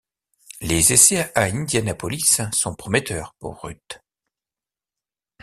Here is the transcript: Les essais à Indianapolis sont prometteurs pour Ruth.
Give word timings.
Les 0.61 0.93
essais 0.93 1.31
à 1.35 1.43
Indianapolis 1.43 2.39
sont 2.53 2.73
prometteurs 2.73 3.35
pour 3.37 3.61
Ruth. 3.61 4.01